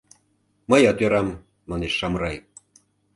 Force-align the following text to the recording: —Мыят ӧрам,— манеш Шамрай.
—Мыят 0.69 0.99
ӧрам,— 1.05 1.29
манеш 1.69 1.93
Шамрай. 1.99 2.37